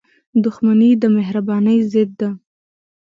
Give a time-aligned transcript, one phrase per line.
[0.45, 2.29] •دښمني د مهربانۍ ضد ده.